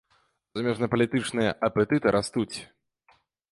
А 0.53 0.59
замежнапалітычныя 0.59 1.51
апетыты 1.69 2.07
растуць. 2.19 2.57